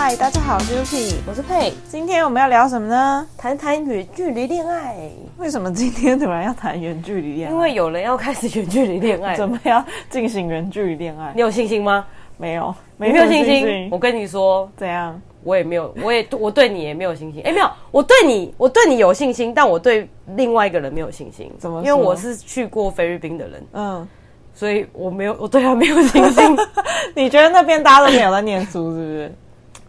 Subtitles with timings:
[0.00, 1.72] 嗨，大家好，我是 Yuki，我是佩。
[1.88, 3.26] 今天我们要聊什么呢？
[3.36, 4.94] 谈谈远距离恋爱。
[5.38, 7.52] 为什么今天突然要谈远距离恋爱？
[7.52, 11.32] 因为有人要开始远距离恋爱， 怎么要进行远距离恋爱？
[11.34, 12.06] 你有信心吗？
[12.36, 13.88] 没有，没有信心。
[13.90, 15.20] 我跟你说，怎样？
[15.42, 17.42] 我也没有，我也我对你也没有信心。
[17.44, 21.50] 哎，没有，我对你，我对你有信心，但我对另外一个人没有信心。
[21.58, 21.82] 怎么？
[21.82, 24.08] 因为我是去过菲律宾的人，嗯，
[24.54, 26.56] 所以我没有，我对他没有信心。
[27.16, 29.34] 你觉得那边大家都没有在念书，是不是？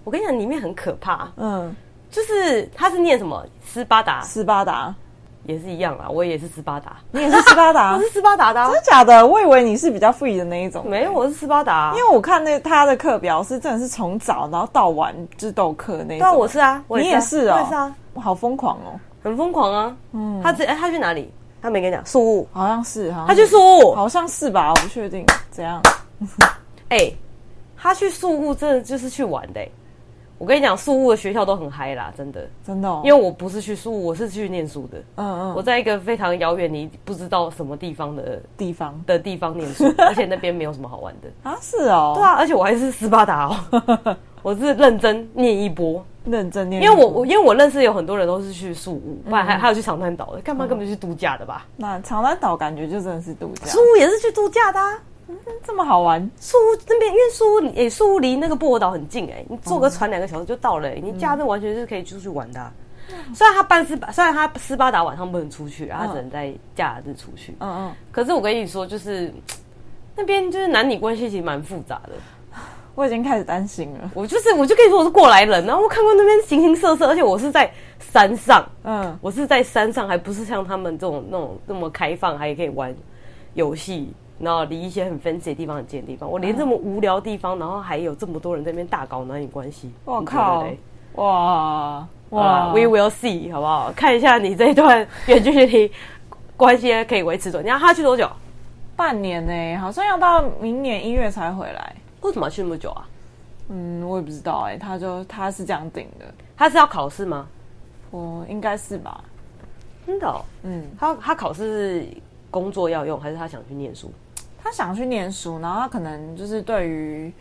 [0.04, 1.32] 我跟你讲，里面很可怕。
[1.38, 1.76] 嗯，
[2.10, 4.94] 就是他是念什么斯巴达，斯巴达
[5.46, 6.08] 也是一样啦。
[6.10, 9.26] 我也是斯巴达，你也是斯巴达， 我是斯巴达的，真的假的？
[9.26, 10.86] 我以为你是比较 free 的那一种。
[10.88, 11.94] 没有，我是斯巴达。
[11.96, 16.20] 因为我看那他的课表是真的是从早然后到晚就是都有课那种。
[16.20, 19.96] 对，我是啊，你也是啊，我也是啊，好疯狂哦，很疯狂啊。
[20.14, 21.32] 嗯，他这哎，他去哪里？
[21.62, 24.70] 他没跟你讲，宿雾好像是哈，他去宿雾好像是吧？
[24.70, 25.82] 我不确定怎样。
[26.90, 27.12] 哎，
[27.78, 29.62] 他去宿雾真的就是去玩的。
[30.40, 33.02] 我跟你讲，宿雾的学校都很嗨啦，真的，真的、哦。
[33.04, 34.98] 因为我不是去宿雾，我是去念书的。
[35.18, 35.54] 嗯嗯。
[35.54, 41.58] 我在一个非常遥远，你不知道什么地方的地方的地方念书， 而且那边没有什么好玩的啊。
[41.62, 42.14] 是哦。
[42.16, 46.82] 对啊，而且我还是斯巴达哦， 我是认真念一波，认真念。
[46.82, 51.66] 因为我我因为我认识有很多人都是去宿雾，不然还还有去长滩岛的，干嘛根本就去度假的吧？
[51.76, 53.68] 那长滩岛感觉就真的是度假。
[53.68, 54.80] 宿雾也是去度假的。
[55.30, 56.20] 嗯，这么好玩？
[56.38, 62.72] 宿雾那边，因为宿雾诶，宿雾离那个薄荷岛很近诶，你坐个船两个小时就到了，你假日完全是可以出去玩的。
[63.34, 67.56] 虽然他办斯巴，虽然他斯巴达晚上不能出去，他只能在假日出去。
[67.60, 67.92] 嗯嗯。
[68.12, 69.34] 可是我跟你说，就是
[70.16, 72.14] 那边就是男女关系其实蛮复杂的。
[72.96, 74.12] 我已经开始担心了。
[74.14, 82.94] 我就是，我就跟你说我是过来人，然后我看过那边形形色色，而且我是在山上，嗯，我是在山上，还不是像他们这种那种那么开放，还可以玩
[83.54, 84.12] 游戏。
[84.40, 90.66] 然后离一些很 fancy 的地方很近的地方，我连这么无聊的地方，然后还有这么多人在那边大搞男女关系，我靠！
[91.16, 93.92] 哇哇，We will see，好不好？
[93.94, 95.92] 看一下你这一段远距离
[96.56, 97.64] 关系可以维持多久？
[97.64, 98.30] 你要他去多久？
[98.96, 101.96] 半年呢、欸，好像要到明年一月才回来。
[102.22, 103.08] 为什么要去那么久啊？
[103.70, 106.26] 嗯，我也不知道哎、欸，他就他是这样定的。
[106.56, 107.48] 他是要考试吗？
[108.12, 109.24] 我应该是吧。
[110.06, 110.46] 真的、哦？
[110.64, 111.64] 嗯，他他考试
[112.02, 112.08] 是
[112.52, 114.12] 工作要用，还是他想去念书？
[114.62, 117.32] 他想去念书，然后他可能就是对于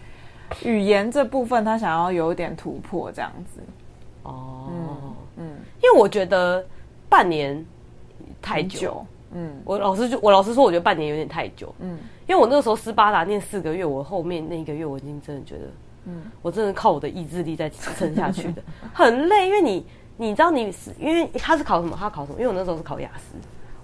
[0.64, 3.60] 语言这部分，他想要有一点突破这样子。
[4.22, 5.44] 哦，嗯，嗯，
[5.82, 6.64] 因为我觉得
[7.08, 7.64] 半年
[8.40, 8.78] 太久。
[8.80, 11.74] 久嗯，我老师就我老师说，我觉得半年有点太久。
[11.80, 15.64] 嗯，因为我那个时候斯巴达念四个月，我后面那一个月我已经真的觉得，
[16.06, 18.62] 嗯，我真的靠我的意志力在撑下去的，
[18.94, 19.46] 很累。
[19.46, 19.86] 因为你
[20.16, 21.94] 你知道你是因为他是考什么？
[22.00, 22.38] 他考什么？
[22.38, 23.36] 因为我那时候是考雅思。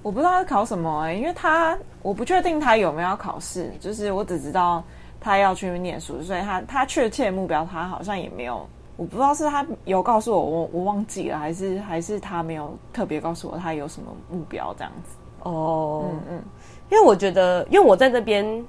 [0.05, 4.85] 我不知道他考什么哎、欸，因为他我不确定他有没有要考试，就是我只知道
[5.19, 15.17] 他要去念书，所以他他确切目标他好像也没有，我不知道是他有告诉我，我我忘记了，还是还是他没有特别告诉我他有什么目标这样子。
[15.45, 16.43] 哦，嗯嗯，
[16.91, 18.63] 因为我觉得，因为我在那边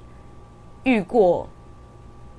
[0.84, 1.46] 遇过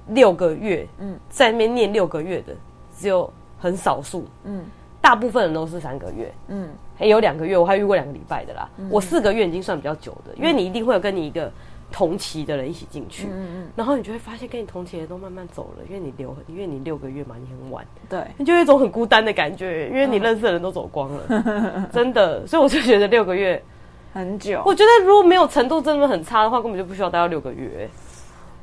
[0.08, 2.54] 六个月，嗯，在那边念六个月的
[2.98, 4.64] 只有很少数，嗯。
[4.98, 6.68] 大部分人都是三个月，嗯，
[6.98, 8.68] 还有两个月，我还遇过两个礼拜的啦。
[8.78, 11.50] 嗯、我四个月已经算比较久的，嗯、因为你一定会有跟你一个
[11.92, 23.62] 同期的人一起进去，嗯嗯，然后你就会发现跟你同期的人都慢慢走了，因为你留，因为你六个月嘛，你很晚，对，你就有一种很孤单的感觉，因为你认识的人都走光了，嗯、真的，所以我就觉得六个月
[24.12, 24.62] 很久。
[24.64, 27.88] 我觉得如果没有程度真的很差的话，根本就不需要待到六个月。
[27.92, 28.05] 我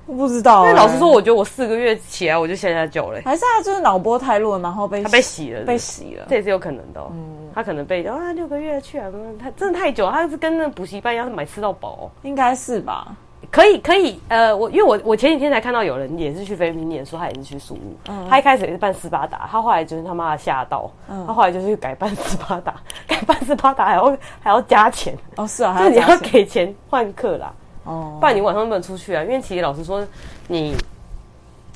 [0.05, 3.21] 不知道、欸，因为老实说，我觉得我四个月起来我就吓吓叫了。
[3.23, 7.11] 还是他就是脑波太弱，然后被他被洗了，被洗了，这也是有可能的、喔。
[7.13, 9.07] 嗯，他可能被啊六个月去啊，
[9.41, 12.11] 他真的太久，他是跟那补习班一样，是买吃到饱、喔。
[12.23, 13.15] 应该是吧？
[13.51, 17.95] 可以可以，呃，我因为我我前几天才看到有人也是去菲律宾念书，他也是去宿务。
[18.09, 22.75] 嗯，他一开始也是办斯巴达，他后来就是他妈的吓到，嗯，他后来就是去改办斯巴达，
[23.07, 25.15] 改办斯巴达还要还要加钱。
[25.35, 27.53] 哦，是啊，就是你要给钱换课啦。
[27.83, 29.23] 哦，不然你晚上不能出去啊。
[29.23, 30.05] 因为其实老师说，
[30.47, 30.75] 你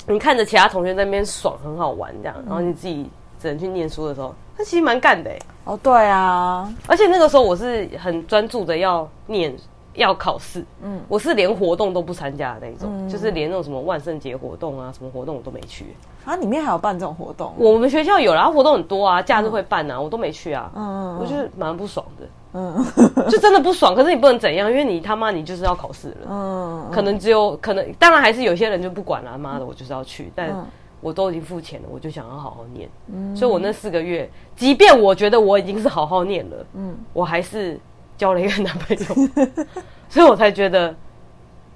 [0.06, 3.08] 你看着其他同学在那边爽，很好玩这样，然后你自己
[3.40, 5.38] 只能去念书的时候，那其实蛮干的哎。
[5.64, 9.54] 哦，对啊，而且那个时候我是很专注的要念。
[9.94, 15.86] 要考试，嗯，我是连活动都不参加的那种，嗯、就是连那种什么万圣节活动啊，什么活动我都没去。
[16.24, 17.52] 啊，里面还有办这种活动？
[17.58, 20.70] 我们学校有，然后活动很多啊，假日会办啊，嗯、我都没去啊。
[20.76, 22.24] 嗯嗯，我觉得蛮不爽的。
[22.58, 22.84] 嗯，
[23.30, 23.94] 就真的不爽。
[23.94, 26.26] 可是你不能怎样，因为你他妈你就是要考试了。
[26.28, 30.32] 嗯，可能只有可能，当然还是有些人就不管了，妈的，我就是要去。
[30.34, 30.66] 但
[31.00, 32.88] 我都已经付钱了，我就想要好好念。
[33.12, 37.78] 嗯，所以我那四个月，即便我觉得我已经是好好念了，嗯，我还是。
[38.18, 39.64] 交了一个男朋友，
[40.10, 40.92] 所以我才觉得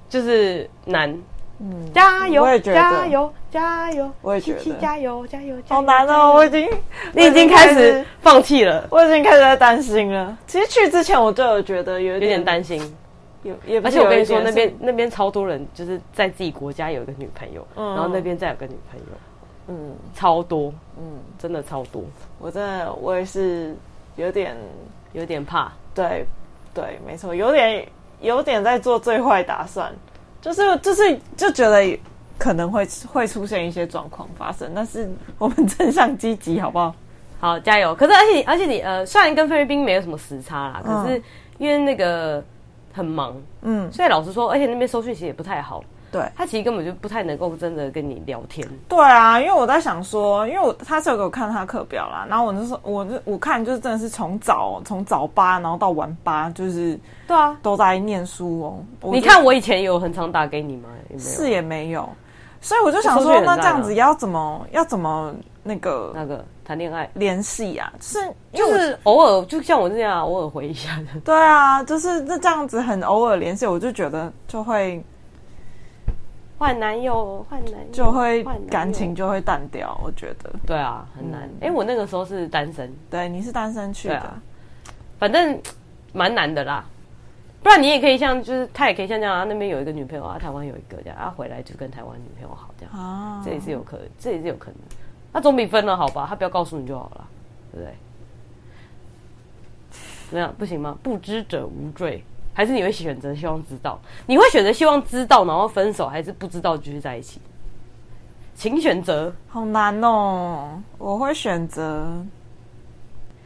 [0.08, 1.16] 就是难。
[1.64, 4.10] 嗯，加油，加油，加油！
[4.20, 6.34] 我也觉得加油，加油，好难哦！
[6.34, 6.68] 我已经，
[7.12, 10.36] 你已经开始放弃了，我已经开始在担心了。
[10.48, 12.80] 其实去之前我就有觉得有点有点担心，
[13.44, 19.06] 有也而且我跟你说，那边那边超多人，就是在自己国家有一个女朋友，然后那边再有个女朋友，
[19.68, 22.02] 嗯，超多，嗯，真的超多。
[22.40, 23.72] 我真的我也是
[24.16, 24.56] 有点
[25.12, 25.70] 有点怕。
[25.94, 26.26] 对，
[26.74, 27.86] 对，没错，有点
[28.20, 29.92] 有点在做最坏打算，
[30.42, 31.98] 就是就是就觉得
[32.36, 36.94] 可能会会出现一些状况发生，但是我们正向积极，好不好？
[37.40, 37.94] 好，加油！
[37.94, 41.22] 可是而且而且你呃，虽然跟菲律宾没有什么时差啦，可是
[41.58, 42.44] 因为那个
[42.92, 45.82] 很忙，嗯，所以老实说，而且那边收讯息也不太好。
[46.12, 48.68] 对，他其实根本就不太能够真的跟你聊天。
[48.86, 59.10] 对啊，因为我在想说，因为我他是有给我看他课表啦，然后我就说，我就我看就是真的是从早从早八，然后到晚八，就是对啊，都在念书哦。
[59.10, 60.90] 你看我以前有很常打给你吗？
[61.08, 61.30] 有没有？
[61.30, 62.06] 是也没有，
[62.60, 67.90] 所以我就想说，那这样子要怎么要怎么那个那个谈恋爱联系啊？
[67.98, 71.20] 就是就是偶尔就像我这样偶尔回一下的。
[71.24, 75.02] 对啊，就是这这样子很偶尔联系，我就觉得就会。
[76.62, 80.52] 换男友，换男友就会感情就会淡掉，我觉得。
[80.64, 81.42] 对啊，很难。
[81.60, 84.40] 哎、嗯欸，我那个时候是单身，对，你是单身去的，啊、
[85.18, 85.60] 反正
[86.12, 86.84] 蛮难的啦。
[87.64, 94.76] 不然你也可以像，就是他也可以像这样啊，那边有一个女朋友啊，台湾有一个这样，啊，回来就跟台湾女朋友好这样啊，这也是有可能，这也是有可能。
[95.32, 96.26] 那总比分了好吧？
[96.28, 97.26] 他不要告诉你就好了，
[97.72, 97.94] 对不对？
[100.30, 100.54] 怎么样？
[100.56, 100.96] 不行吗？
[101.02, 102.22] 不知者无罪。
[102.52, 103.98] 还是你会选择希望知道？
[104.26, 107.40] 你会选择希望知道然后分手，还是不知道继续在一起？
[108.54, 109.32] 请选择。
[109.48, 110.80] 好难哦！
[110.98, 112.24] 我会选择，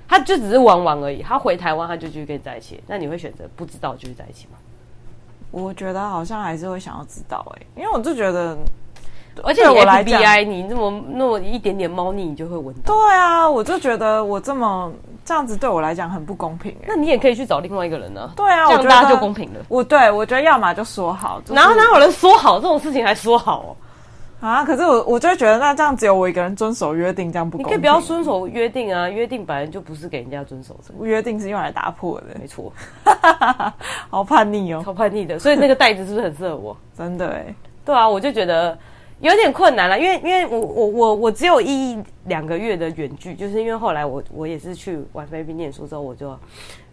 [0.09, 1.23] 他就只是玩玩而已。
[1.23, 2.83] 他回台湾，他就继续跟你在一起。
[2.87, 4.59] 那你会选择不知道继续在一起吗？
[5.51, 8.57] 我觉得好像还是会想要知道哎、欸，因为我就觉得。
[9.45, 12.95] 而且我来 FBI，你那么那么一点点猫腻，你就会闻到。
[12.95, 14.93] 对啊，我就觉得我这么
[15.25, 16.75] 这样子对我来讲很不公平。
[16.87, 18.33] 那你也可以去找另外一个人呢。
[18.37, 19.61] 对啊，这样大家就公平了。
[19.69, 23.77] 我对我觉得要么就说好，然后哪有人说好这种事情还说好哦？
[24.39, 24.63] 啊！
[24.65, 27.67] 可是我我就会觉得那这样只有我一个人遵守约定，这样不公平。
[27.67, 29.09] 你可以不要遵守约定啊！
[29.09, 32.27] 约定本来就不是给人家遵守的，约定是用来打破的。
[32.39, 32.71] 没错，
[34.11, 35.39] 好叛逆哦，超叛逆的。
[35.39, 36.77] 所以那个袋子是不是很适合我？
[36.97, 37.55] 真的哎，
[37.85, 38.79] 对啊，我就觉得。
[39.21, 46.39] 有点困难了，因为因为我我我我只有一两个月的远距，就是因为后来我我也是去玩菲律宾念书之后，我就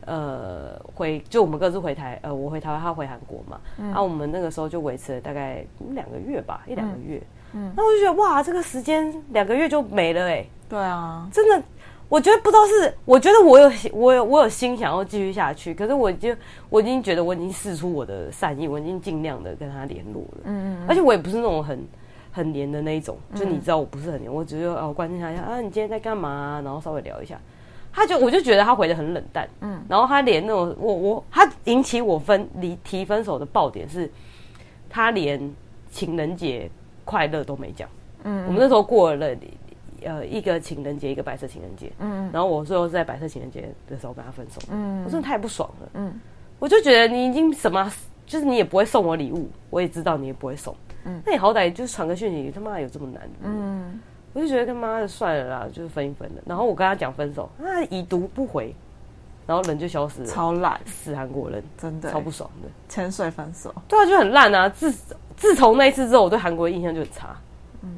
[0.06, 3.96] 呃回就我们各自回台呃我回台湾，他回韩国嘛，然后、嗯。
[3.96, 11.62] 啊、我们那个时候就维持了大概两个月吧，一两个月，嗯，那我就觉得哇，这个时间两个月就没了哎、欸，对啊，真的，
[12.08, 16.34] 我觉得不知道是我觉得我有我有我有心想要继续下去，可是我就
[16.70, 21.86] 我已经觉得我已经试出我的善意，我已经尽量的跟他联络了，嗯，嗯嗯，而且我也不是那种很。
[22.34, 26.62] 很黏的那一种，就你知道我不是很黏，嗯、我只是哦关心他一下啊，你今天在干嘛、啊？
[26.66, 27.40] 然后稍微聊一下，
[27.94, 34.12] 他就我就觉得他回的很冷淡，嗯，然后他连那种我我他引起我分离提分手的爆点是，
[34.90, 35.40] 他连
[35.92, 36.68] 情人节
[37.06, 37.88] 快乐都没讲，
[38.24, 39.28] 嗯，我们那时候过了
[40.04, 46.20] 呃一个情人节，一个白色情人节，嗯，然后我最后是在白色情人节的时候跟他分手，嗯，我真的太不爽了，嗯，
[46.58, 47.92] 我就觉得你已经什么，
[48.34, 50.76] 就是你也不会送我礼物，我也知道你也不会送。
[51.06, 53.30] 嗯，那你好歹就是传个讯息，他妈有这么难？
[53.44, 54.00] 嗯，
[54.34, 56.42] 我就觉得他妈的算了啦，就是分一分的。
[56.48, 58.74] 然后我跟他讲分手，他已读不回，
[59.46, 64.68] 然后人就消失了，超烂，死韩国人，真的超不爽的，潜水分手，对啊，就很烂啊。
[64.68, 64.92] 自
[65.38, 67.36] 自从那一次之后，我对韩国的印象就很差。
[67.84, 67.90] 嗯，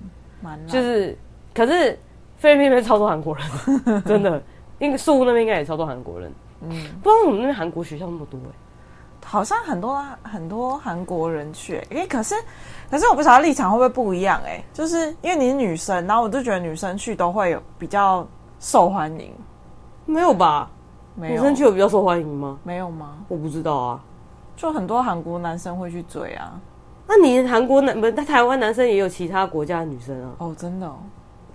[0.41, 1.17] 蛮烂，就是，
[1.53, 1.97] 可是
[2.35, 4.43] 菲律宾那边超多韩国人， 真的，
[4.79, 6.29] 因为宿务那边应该也超多韩国人。
[6.61, 6.69] 嗯，
[7.01, 8.64] 不知道我们那边韩国学校那么多哎、欸。
[9.35, 12.33] 好像很多很多韩国人去，哎、欸，可是
[12.89, 18.25] 可是我不晓得立场会不会不一样，哎，就是因为你是女生，然后我就觉得女生去都会有比较
[18.61, 19.33] 受欢迎，
[20.05, 20.71] 没有吧？
[21.15, 22.57] 没有，女生去有比较受欢迎吗？
[22.63, 23.17] 没有吗？
[23.27, 23.99] 我不知道啊，
[24.55, 26.57] 就很多韩国男生会去追啊。
[27.05, 28.13] 那你韩国男不是？
[28.15, 30.31] 那台湾男生也有其他国家的女生啊？
[30.37, 30.95] 哦，真的哦，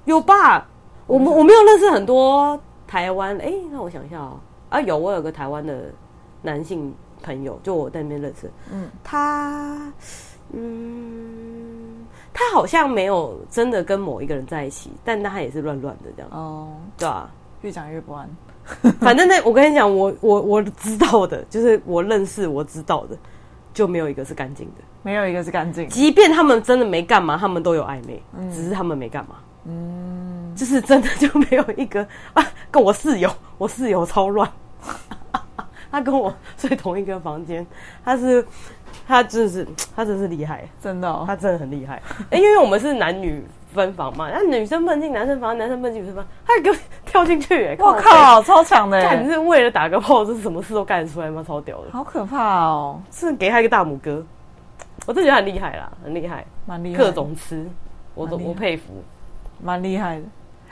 [0.05, 0.67] 有吧？
[1.07, 3.35] 我们我没有认识很多台湾。
[3.39, 4.77] 哎、欸，那我想一下哦、喔。
[4.77, 5.87] 啊，有，我有个台湾的
[6.43, 8.51] 男性朋友，就我在那边认识。
[8.73, 9.93] 嗯，他，
[10.53, 16.31] 嗯，他好像没有真的跟某一个人在一起，但他也是乱乱的这样。
[16.33, 17.31] 哦，对啊，
[17.63, 18.29] 越讲越不安。
[19.01, 23.17] 反正那我跟你讲，我我我知道的，就是我认识我知道的，
[23.73, 24.83] 就没有一个是干净的。
[25.03, 29.37] 没有一个是干净，即便他们真的没干嘛，他们都有暧昧，嗯、只是他们没干嘛。
[29.65, 34.51] 嗯，就是真的就没有一个啊，跟我室友，我室友超乱，
[35.91, 37.67] 他跟我 睡同一个房间，
[38.05, 38.45] 他是
[39.07, 42.03] 他就是他真是厉害，真的、哦，他真的很厉害。
[42.31, 43.45] 哎、欸，因为我们是男女
[43.75, 51.45] 分房嘛，那女生不能进男生房，男生不能进女生房，他还给我 跳进去，哎，我靠，超强的，哎，你是为了打个炮，这是什么事都干得出来吗？
[51.47, 54.25] 超屌的，好可怕哦，是给他一个大拇哥。
[55.07, 57.67] 我真觉得很厉害啦，很厉害，蛮厉害，各种吃，
[58.15, 58.93] 我都我佩服，
[59.63, 60.23] 蛮厉害的。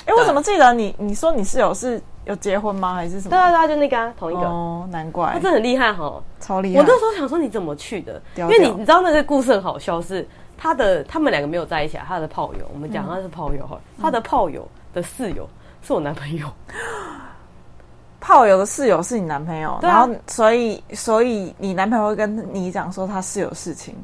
[0.04, 0.94] 哎、欸，我怎么记得你？
[0.98, 2.94] 你说你室友是有结婚吗？
[2.94, 3.30] 还是什么？
[3.30, 4.42] 对啊对啊，就那个啊，同一个。
[4.42, 6.80] 哦，难怪，他真的很厉害哈，超厉害。
[6.80, 8.22] 我那时候想说你怎么去的？
[8.36, 15.48] 因为你你知道那个故事很好笑，是他的他们两个没有在一起啊，他的炮友，我们讲他是炮友哈，嗯、他的炮友的室友
[15.82, 16.46] 是我男朋友。
[18.20, 23.94] 炮友的室友是你男朋友，啊、然后所以所以你男朋友会跟你讲说他室友事情。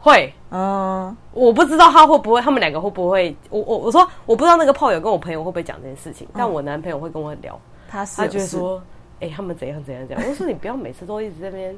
[0.00, 3.36] 会，嗯，我不知道他会不会，他们两个会不会？
[3.50, 8.82] 我我我说我不知道那个炮友跟我朋友会不会讲这件事情，嗯、但我男朋友会跟我聊，他是他就会说，
[9.20, 10.26] 哎、欸，他们怎样怎样怎样。
[10.28, 11.76] 我说你不要每次都一直在那边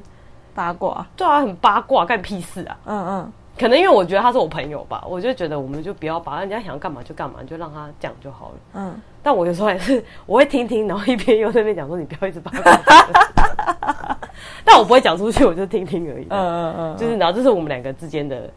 [0.55, 2.77] 八卦，对啊，很八卦，干屁事啊？
[2.85, 3.31] 嗯嗯，
[3.63, 8.55] 可能因为我觉得他是我朋友吧，我就觉得我们就不要把人家想要干嘛就干嘛，就让他讲就好了。
[8.73, 14.17] 嗯，但我有时候还是我会听听，然后一边又在那边讲说，你不要一直八卦。
[14.65, 16.25] 但我不会讲出去，我就听听而已。
[16.27, 18.49] 嗯嗯嗯，就是然后这是我们两个之间的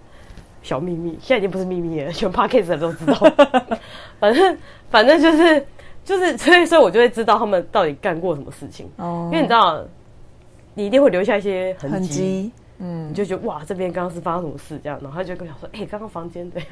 [0.61, 3.15] 小秘密，现在已经不是秘密了，全 podcast 的都知道。
[4.19, 4.59] 反正
[4.91, 5.65] 反正就是
[6.05, 8.91] 就是，所以所以我就会知道他们到底干过什么事情。
[8.97, 9.81] 哦，因为你知道，
[10.75, 12.51] 你一定会留下一些痕迹。
[12.79, 16.69] 嗯，你就觉得哇，这边刚刚是发生什么事这样，然后他就跟我说，哎、欸，刚刚房间这样。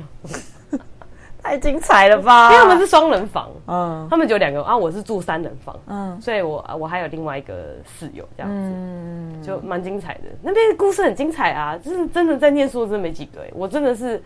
[1.43, 2.51] 太精彩了吧！
[2.51, 10.21] 因为我们是双人房，嗯，他们只有两个啊，我是住三人房，嗯，所以我我还有另外一个室友，这样子，嗯，就蛮精彩的。
[10.41, 14.23] 那边故事很精彩啊，就是真的在念书，真的没几个，我真的是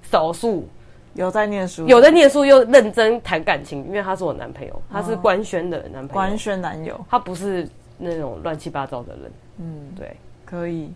[0.00, 0.68] 少数
[1.14, 7.68] 有在念书，有在念书又认真谈感情，因为他是我男朋友，他是官宣的男朋友，官宣男友，他不是
[7.98, 10.92] 那种乱七八糟的人，嗯，对，可以，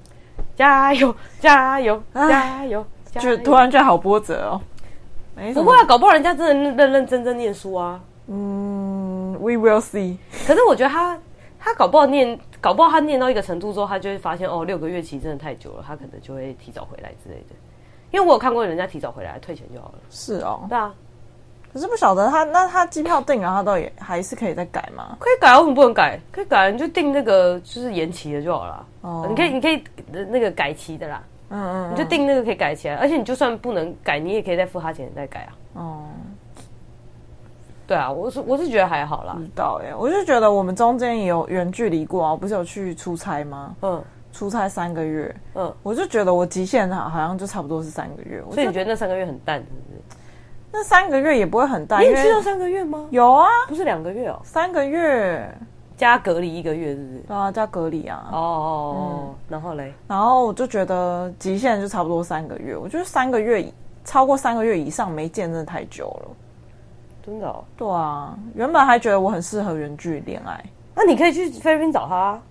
[0.55, 2.87] 加油，加油，加油，
[3.19, 4.61] 就突然觉得好波折哦。
[5.53, 8.01] 不会啊，搞不好人家真的认认真真念书啊。
[8.29, 10.17] 嗯，We will see。
[10.47, 11.19] 可是我觉得他
[11.59, 17.55] 他搞不好念，搞不好他念到一个程度之后，他就会发现哦，六个月期真的太久了，他可能就会提早回来之类的。
[18.11, 19.95] 因为我有看过人家提早回来退钱就好了。
[20.09, 20.95] 是哦，对啊。
[21.75, 25.17] 可是不晓得他那他机票订了，他到底还是可以再改吗？
[25.19, 26.17] 可以改，为什么不能改？
[26.31, 28.87] 可以改，你就订那个就是延期的就好了。
[29.01, 29.83] 哦，你可以你可以
[30.31, 31.21] 那个改期的啦。
[31.51, 35.53] 嗯嗯，你就订那个可以改起来，而且你就算不能改，你也可以再付他钱再改啊。
[35.75, 36.05] 哦，
[37.89, 39.37] 对啊，我是我是觉得还好啦。
[39.37, 43.75] 知道耶，我就觉得我们中间也有远距离过啊，我不是有去出差吗？
[43.83, 44.03] 嗯，
[44.33, 48.41] 出差三个月，嗯，我就觉得我极限好像就差不多是三个月。
[48.53, 50.24] 所以你觉得那三个月很淡是不是？
[50.75, 53.07] 那三个月也不会很大，你有去到三个月吗？
[53.11, 55.49] 有啊，不是两个月哦，三个月。
[55.97, 57.19] 加隔离一个月，是不是？
[57.21, 58.29] 对啊，加隔离啊。
[58.33, 59.35] 哦哦哦。
[59.49, 59.95] 然后嘞？
[60.09, 62.77] 然后我就觉得极限就差不多三个月。
[62.77, 63.65] 我觉得三个月
[64.05, 66.31] 超过三个月以上没见，真的太久了。
[67.25, 67.47] 真的？
[67.47, 67.65] 哦。
[67.77, 70.63] 对啊，原本还觉得我很适合远距离恋爱。
[70.97, 72.43] 那你可以去菲律宾找他，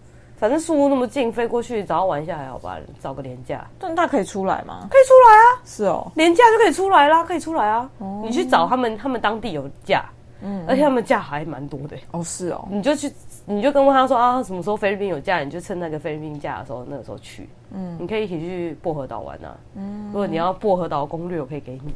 [0.44, 2.78] 反正树屋那么近，飞过去找他玩一下还好吧？
[3.00, 3.66] 找个廉价。
[3.80, 4.86] 但他可以出来吗？
[4.92, 5.48] 可以出来啊。
[5.64, 7.90] 是哦，廉价就可以出来啦，可以出来啊。
[8.00, 8.20] 哦。
[8.26, 10.04] 你去找他们，他们当地有假。
[10.42, 10.66] 嗯。
[10.68, 11.96] 而且他们假还蛮多的。
[12.12, 12.68] 哦，是哦。
[12.70, 13.10] 你就去。
[13.46, 17.48] 你就跟他说啊，什么时候菲律宾有假，你就趁那个菲律宾假的时候，那个时候去。
[17.72, 19.56] 嗯，你可以一起去薄荷岛玩啊。
[19.76, 21.96] 嗯，如果你要薄荷岛攻略，我可以给你。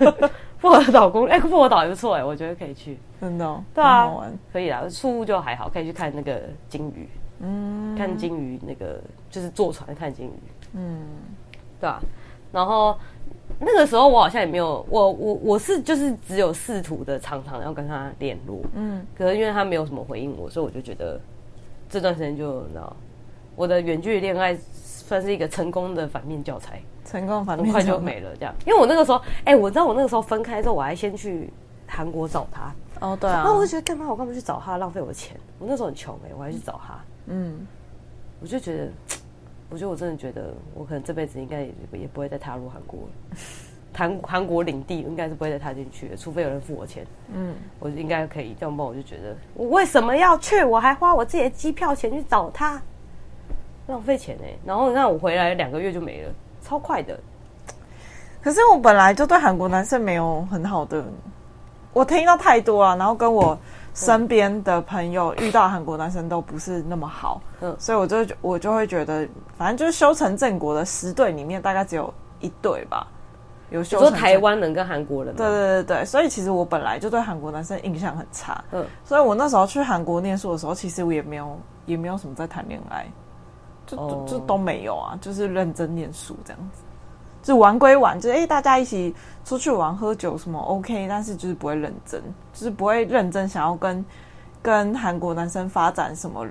[0.60, 2.98] 薄荷岛攻略，哎，薄荷岛也不错哎，我觉得可以去。
[3.18, 3.64] 真的、哦？
[3.74, 4.12] 对啊，
[4.52, 7.08] 可以啊，树屋就还好，可以去看那个鲸鱼。
[7.40, 9.00] 嗯，看金鱼那个
[9.30, 10.32] 就是坐船看金鱼。
[10.74, 11.06] 嗯，
[11.80, 12.00] 对啊。
[12.52, 12.96] 然后。
[13.58, 21.18] 那个时候我好像也没有，我我我是就是只有试图的常常要跟他联络，嗯，可是因为他没有什么回应我，所以我就觉得
[21.88, 22.94] 这段时间就你知道，
[23.54, 28.52] 我的远距离恋爱算是一个成功的反面教材，成功反面，很快就没了这样。
[28.66, 31.50] 因为我那个时候，哎、欸，我知道我那个时候分开之后，我还先去
[31.86, 37.00] 韩国找他，哦对啊，然后我就觉得干嘛我干嘛去找他，浪费我的钱，我那时候很穷哎、欸，我还去找他，嗯，
[38.40, 38.88] 我就觉得，
[39.70, 43.36] 我觉得我真的觉得，我可能这辈子应该也也不会再踏入韩国了。
[43.96, 47.06] 韩韩国领地应该是不会再踏进去的，除非有人付我钱。
[47.32, 48.86] 嗯，我应该可以这样办。
[48.86, 50.62] 我就觉得，我为什么要去？
[50.62, 52.78] 我还花我自己的机票钱去找他，
[53.86, 54.58] 浪费钱哎、欸。
[54.66, 56.30] 然后你看，我回来两个月就没了，
[56.62, 57.18] 超快的。
[58.42, 61.02] 可是我本来就对韩国男生没有很好的，
[61.94, 63.58] 我听到太多了，然后跟我
[63.96, 67.40] 身边的朋友遇到韩国男生都不是那么好。
[67.60, 69.26] 嗯，所以我就我就会觉得，
[69.56, 73.08] 反正就是修成正果的十对里面，大概只有一对吧。
[73.70, 83.04] 有说台湾人跟韩国人，对对对对，所以其实我本来就对韩国男生印象很差，嗯，所以我那时候去韩国念书的时候，其实我也没有也没有什么在谈恋爱，
[83.84, 86.82] 就、哦、就都没有啊，就是认真念书这样子，
[87.46, 92.20] 就玩归玩，就哎、欸、大家一起出去玩喝酒什么 OK，但是就是不会认真，
[92.52, 94.04] 就是不会认真想要跟
[94.60, 96.44] 跟韩国男生发展什么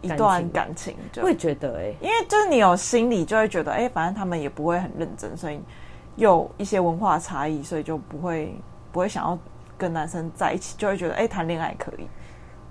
[0.00, 5.60] 一段感情，就会觉得哎、欸，因为就是你有心理就会觉得哎、欸，反正他们也不会很认真，所以。
[6.16, 8.54] 有一些文化差异，所以就不会
[8.92, 9.38] 不会想要
[9.78, 12.06] 跟男生在一起，就会觉得哎，谈恋爱可以。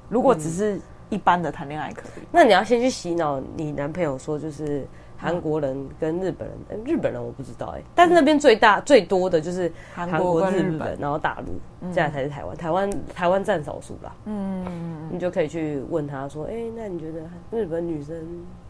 [0.09, 4.87] 如果只是一般的谈恋爱可以，嗯，那你要先去洗脑你男朋友说，就是
[5.21, 14.11] 韩国人跟日本人，嗯、日本人我不知道哎、欸，但是那边最大最多的就是韩国、日本，然后大陆，这样才是台湾，台湾台湾占少数啦。
[14.25, 17.19] 嗯，你就可以去问他说，哎，那你觉得
[17.51, 18.15] 日本女生？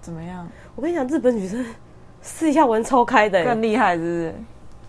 [0.01, 0.45] 怎么样？
[0.75, 1.65] 我跟你讲，日本女生
[2.21, 4.33] 试一下玩超开的、欸，更厉害，是不是？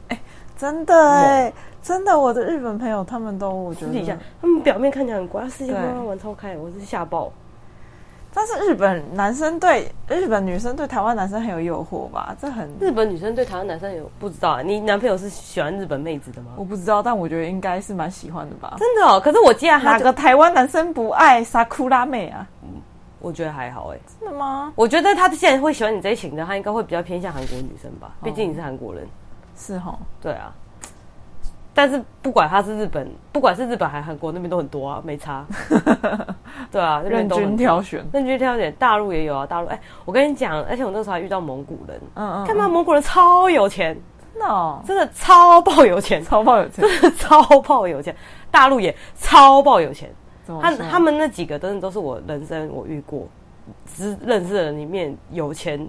[0.08, 0.20] 哎
[0.56, 7.32] 真的哎、欸，真的，我的日本朋友他们都我觉得，他们表面看起来很乖，事情慢慢玩超开，我是吓爆。
[8.34, 12.34] 但是日本男生对日本女生对台湾男生很有诱惑吧？
[12.40, 14.62] 这很日本女生对台湾男生有不知道啊？
[14.62, 16.52] 你男朋友是喜欢日本妹子的吗？
[16.56, 18.76] 我不知道，但我觉得应该是蛮喜欢的吧。
[18.78, 22.46] 真的哦，可是我记得哪个台湾男生不爱沙库拉妹啊？
[22.62, 22.80] 嗯，
[23.20, 24.00] 我觉得还好哎、欸。
[24.18, 24.72] 真的吗？
[24.76, 28.12] 我觉得他现在会喜欢你这一型的，他应该会比较偏向韩国女生吧？
[28.22, 29.06] 毕竟你是韩国人。
[29.54, 30.52] 是哈，对啊，
[31.74, 35.44] 但是不管他是日本，不管是日本还是韩国，那边都很多啊，没差。
[36.70, 38.72] 对啊，任君挑选，任君挑选。
[38.74, 42.68] 大陆也有啊，大陆哎、欸，我跟你讲，而且我那时候还遇到蒙古人，嗯嗯，干嘛？
[42.68, 43.98] 蒙古人超有钱，
[44.34, 48.14] 真的、哦，真的超爆有钱，超爆有钱， 真的超爆有钱。
[48.50, 50.10] 大陆也超爆有钱，
[50.60, 53.26] 他他们那几个真的都是我人生我遇过
[53.86, 55.88] 只认识的人里面有钱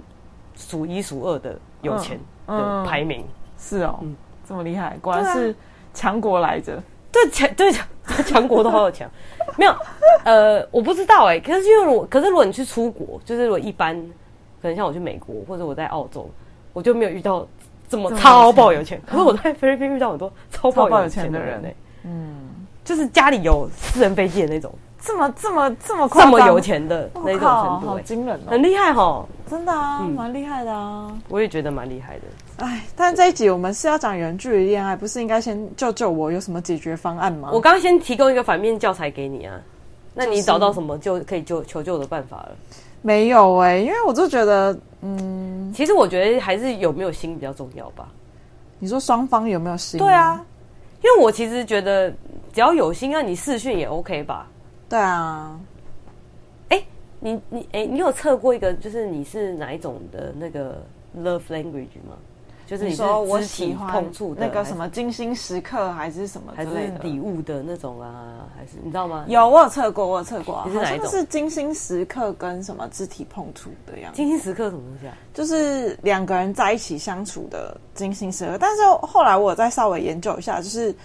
[0.56, 2.17] 数一数二的有钱
[2.48, 3.19] 的排名。
[3.19, 4.15] 嗯嗯是哦，嗯，
[4.48, 5.56] 这么厉害，果然是
[5.94, 6.82] 强国来着。
[7.12, 7.86] 对强对强
[8.26, 9.08] 强国都好有强，
[9.56, 9.76] 没有
[10.24, 11.40] 呃，我不知道哎、欸。
[11.40, 13.96] 可是因为我，可是如果你去出国，就是如果一般，
[14.60, 16.28] 可能像我去美国或者我在澳洲，
[16.74, 17.46] 我就没有遇到
[17.88, 19.00] 这么超爆有钱。
[19.06, 21.76] 可是我在菲律宾遇到很多超爆有钱的人哎、欸，
[22.06, 22.50] 嗯，
[22.84, 24.74] 就是家里有私人飞机的那种。
[25.00, 32.22] 这么这么这么这么有钱的那种程度，好惊人哦，很厉害哈，真的啊，蛮厉害的啊，我也觉得蛮厉害的。
[32.58, 37.50] 哎，但是这一集我们是要讲远距离恋爱，不是应该先救救我有什么解决方案吗？
[37.52, 39.60] 我刚刚先提供一个反面教材给你啊，
[40.13, 42.52] 那你找到什么就可以救求救的办法了？
[43.02, 48.08] 没有哎，因为我就觉得，嗯，其实我觉得还是有没有心比较重要吧。
[48.80, 49.98] 你说双方有没有心？
[49.98, 50.39] 对啊，
[51.04, 52.10] 因为我其实觉得
[52.54, 54.48] 只要有心，那你试训也 OK 吧。
[54.88, 55.60] 对啊，
[56.70, 56.88] 哎、欸，
[57.20, 60.82] 你你哎、欸，你有测过一个，就是你是哪一种的那个
[61.18, 62.16] love language 吗？
[62.78, 68.48] 就是你说我喜欢碰触那个什么金星时刻，还是什么之类的，还是礼物的那种啊？
[68.58, 69.26] 还是你知道吗？
[69.28, 70.64] 有，我有测过，我有测过、啊。
[70.68, 71.08] 你是哪一种？
[71.08, 74.18] 是精心时刻跟什么肢体碰触的样子？
[74.18, 75.16] 精心时刻什么东西啊？
[75.34, 78.58] 就是两个人在一起相处的金星时刻。
[78.60, 80.96] 但是后来我再稍微研究一下，就是。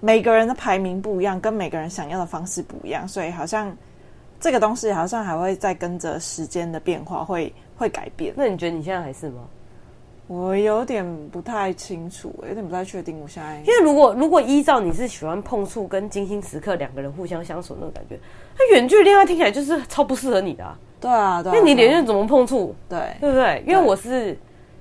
[0.00, 3.74] 每个人的排名不一样，跟每个人想要的方式不一样，所以好像
[4.38, 8.34] 这个东西好像还会再跟着时间的变化会会改变。
[8.36, 9.44] 那你觉得你现在还是吗？
[10.26, 13.20] 我有点不太清楚，有点不太确定。
[13.20, 18.18] 我现在因为如果如果依照你是喜欢碰触跟精心时刻两个人互相相处那种感觉，
[18.58, 20.78] 那远距离恋爱听起来就是超不适合你的啊。
[21.00, 22.74] 对啊，对啊，因为你连线怎么碰触？
[22.88, 23.62] 对，对不对？
[23.66, 24.36] 因为我是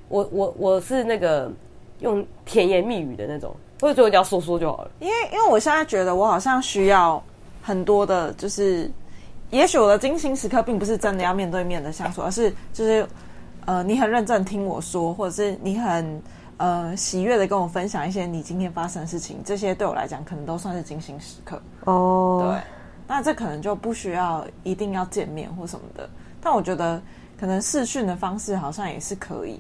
[0.10, 1.52] 我我我是那个
[2.00, 3.56] 用甜言蜜语的那种。
[3.82, 7.22] 或者最后只要说说就好了，因为因为我现在觉得我好像需要
[7.62, 8.90] 很多的，就是
[9.50, 13.06] 也许我的精心时刻并不是真的要面对面的相处，而是就是
[13.66, 16.22] 呃，你很认真听我说，或者是你很
[16.58, 22.42] 呃喜悦的跟我分享一些你今天发生的事情，这些对我来讲可能都算是精心时刻哦。
[22.44, 22.52] Oh.
[22.52, 22.62] 对，
[23.08, 26.10] 那这可能就不需要一定要见面或什么的，
[26.42, 27.02] 但我觉得
[27.40, 29.60] 可能视讯的方式好像也是可以。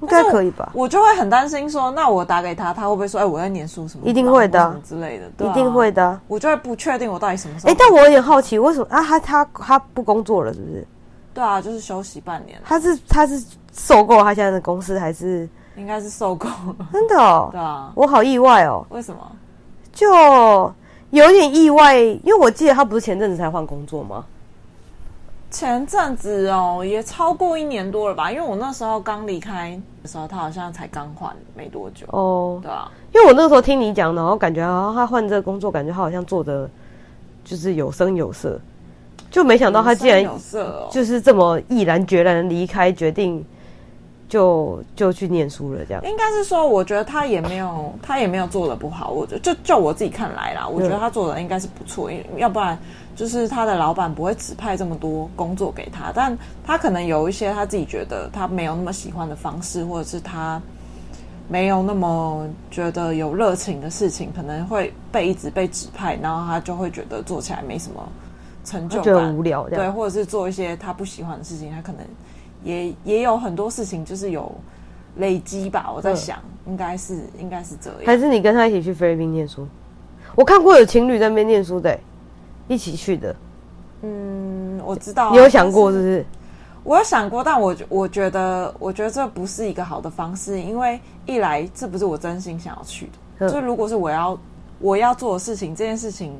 [0.00, 0.70] 应该可以吧？
[0.74, 4.06] 我就会很担心说，那我打给他，他会不会说，哎、欸，我在念书什么？
[4.06, 6.20] 一定会的，之类的，一定会的。
[6.28, 7.70] 我就会不确定我到底什么时候。
[7.70, 9.02] 哎、欸，但我有点好奇，为什么啊？
[9.02, 10.86] 他他他不工作了，是不是？
[11.34, 12.58] 对啊，就是休息半年。
[12.64, 16.88] 他是他是受够他现在的公司，还是应该是受够了？
[16.92, 18.86] 真的哦，对啊，我好意外哦。
[18.90, 19.20] 为什么？
[19.92, 20.06] 就
[21.10, 24.24] 有点意外，因为我记得他不是前阵子才换工作吗？
[25.50, 28.28] 前阵子哦，也超过一年多了吧？
[28.32, 32.58] 因为我那时候刚离开的时候，他好像才刚换没多久哦。
[32.60, 36.68] 对啊，因为我那个时候听你讲，然后感觉啊他换这个工作，感觉他好像做的
[37.44, 38.60] 就是有声有色，
[39.34, 40.24] 就没想到他竟然
[40.92, 43.44] 就是这么毅然决然离开，决定。
[44.26, 49.10] 就就去念书了，这样应该是说，我觉得他也没有，他也没有做的不好。
[49.10, 52.76] 我觉得就就我自己看来啦，我觉得他做的应该是不错，因为要不然
[53.14, 56.10] 就是他的老板不会指派这么多工作给他。
[56.12, 60.60] 但他可能有一些他自己觉得他没有那么喜欢的方式，或者是他
[61.46, 68.02] 没有那么觉得有热情的事情，可能会被一直被指派，然后他就会觉得做起来没什么
[68.64, 72.00] 成就感，觉得无聊，对，或者是做一些他不喜欢的事情，他可能。
[72.64, 74.50] 也也有很多事情，就是有
[75.16, 75.92] 累积吧。
[75.94, 78.00] 我在想，嗯、应该是应该是这样。
[78.06, 79.68] 还是你跟他一起去菲律宾念书？
[80.34, 82.00] 我看过有情侣在那边念书的，
[82.66, 83.36] 一起去的。
[84.00, 85.30] 嗯，我知道。
[85.30, 86.26] 你有想过是不是？
[86.84, 93.12] 我有想过，但我我觉得，我觉得这不是一个好的方式，因为一来这不是我真心想要去的。
[93.40, 94.38] 嗯、就如果是我要
[94.78, 96.32] 我要做的事情，这件事情。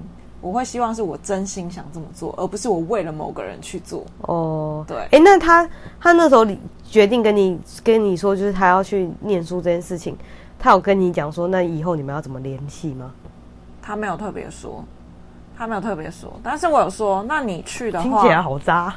[0.44, 4.04] 我会希望是我真心想这么做，而不是我为了某个人去做。
[4.20, 4.98] 哦，对。
[5.10, 5.66] 哎，那他
[5.98, 6.46] 他那时候
[6.84, 10.14] 决定跟你跟你说，就是他要去念书这件事情，
[10.58, 13.10] 他有跟你讲说，那以后你们要怎么联系吗？
[13.80, 14.84] 他没有特别说，
[15.56, 16.30] 他没有特别说。
[16.42, 18.94] 但是我有说，那你去的话，听起来好渣。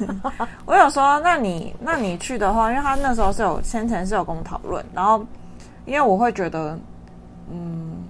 [0.64, 5.22] 我有说，那你那你去的话，因为他那时候是有先前是有跟我讨论，然后
[5.84, 6.78] 因为我会觉得，
[7.52, 8.05] 嗯。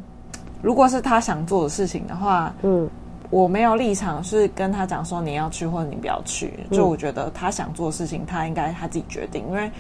[0.63, 2.89] 如果是他想做的事情的话，嗯，
[3.31, 6.59] 我没有立场是跟他讲说你要去或者你不要去。
[6.73, 9.45] 就我觉得他想做的事情，他应该他自己决定。
[9.49, 9.71] 因为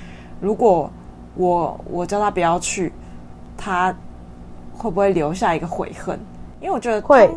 [0.40, 0.88] 如果
[1.34, 2.92] 我我叫他不要去，
[3.56, 3.92] 他
[4.76, 6.18] 会不会留下一个悔恨？
[6.60, 7.28] 因为我觉得会，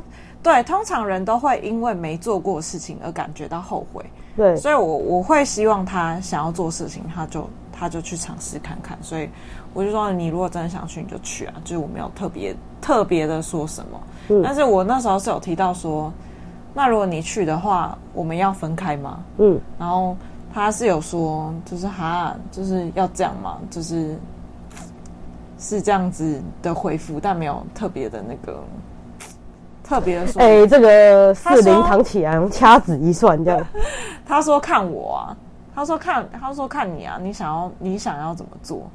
[0.43, 4.06] 对，通常人都会因为没做过事情而感觉到后悔。
[4.36, 8.97] 对，所以我我会希望他想要做事情，他就他就去尝试看看。
[9.02, 9.30] 所以。
[9.73, 11.53] 我就说，你如果真的想去，你就去啊！
[11.63, 16.12] 就是我没有特别特别的说什么，嗯，但是我那时候是有提到说，
[16.73, 19.19] 那如果你去的话，我们要分开吗？
[19.38, 20.17] 嗯，然后
[20.53, 24.17] 他是有说，就是哈，就是要这样嘛，就是
[25.60, 28.63] 是这样子的回复，但没有特别的那个
[29.84, 30.41] 特别的说。
[30.41, 33.67] 哎、欸，这个四零堂起来掐指一算这样。
[34.25, 35.38] 他说看我啊，
[35.75, 38.89] 他说看，他说看你啊，你想要你想要怎么做？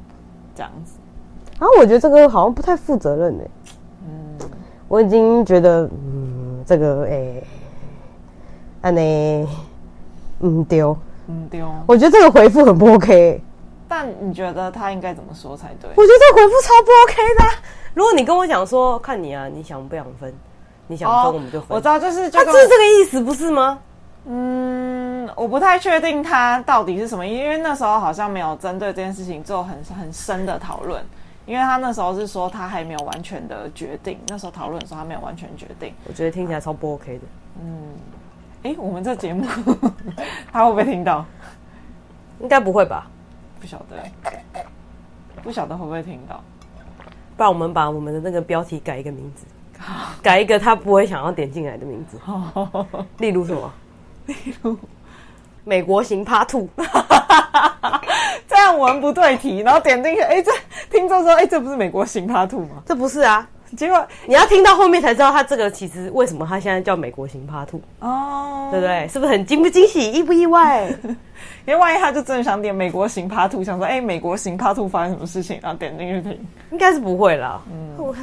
[0.54, 0.92] 这样子，
[1.58, 3.44] 然后我觉得这个好像不太负责任哎。
[4.06, 4.48] 嗯，
[4.88, 7.42] 我已经觉得，嗯，这个哎，
[8.82, 9.46] 安内，
[10.40, 10.96] 嗯丢，
[11.28, 11.68] 嗯丢。
[11.86, 13.40] 我觉得这个回复很不 OK。
[13.88, 15.90] 但你觉得他应该怎么说才对？
[15.90, 17.50] 我觉得这个回复超不 OK 的啊。
[17.94, 20.32] 如果你跟我讲说，看你啊，你想不想分？
[20.86, 21.68] 你想分我们就分。
[21.70, 23.78] 我知道，就是他就是这个意思，不是吗？
[24.26, 31.04] 嗯，我不太确定他到底是什么，因为那时候好像没有针对这件事情做很很深的讨论，
[31.44, 35.92] 因为他那时候是说他还没有完全的决定，那时候讨论的时候他没有完全决定。
[36.08, 37.24] 我觉得听起来超不 OK 的。
[37.62, 37.88] 嗯，
[38.62, 39.46] 哎，我们这节目
[40.50, 41.24] 他会不会听到？
[42.40, 43.06] 应该不会吧？
[43.60, 44.32] 不晓得，
[45.42, 46.42] 不晓得会不会听到？
[47.36, 49.44] 不然我们把我们的那个标题改一个名字，
[50.22, 52.18] 改一个他不会想要点进来的名字，
[53.18, 53.70] 例如什么？
[54.26, 54.76] 例如，
[55.64, 56.68] 美国型 Part Two，
[58.48, 60.50] 这样文不对题，然后点进去，哎，这
[60.90, 62.82] 听众说，哎，这不是美国型 Part Two 吗？
[62.86, 69.08] 这不是啊，结果你要听到后面才知道，他这个其实为什么他现在叫美国型 Part Two 哦，对不对？
[69.08, 70.86] 是不是很惊不惊喜，意不意外？
[71.66, 77.60] 因为万一他就真的想点美国型 Part Two，想说，哎，美国型 Part Two 发生什么事情，然后点进去听，应该是不会啦。
[77.70, 78.14] 嗯，我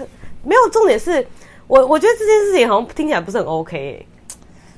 [0.43, 1.25] 没有重点是，
[1.67, 4.07] 我我觉得这件事情好像听起来不是很 OK 欸。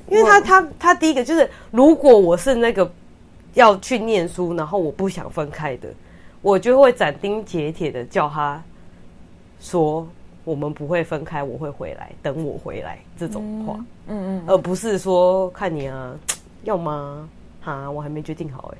[0.09, 2.89] 因为他他他第一个就是，如果我是那个
[3.53, 5.89] 要去念书，然后我不想分开的，
[6.41, 8.61] 我就会斩钉截铁的叫他
[9.59, 10.07] 说
[10.43, 13.75] 我们不会分开，我会回来，等我回来这种话，
[14.07, 16.13] 嗯嗯，而不是说看你啊，
[16.63, 17.29] 要吗？
[17.61, 18.77] 哈，我还没决定好哎，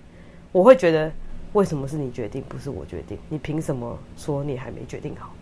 [0.52, 1.10] 我会觉得
[1.54, 3.18] 为什么是你决定，不是我决定？
[3.30, 5.34] 你凭什么说你还没决定好？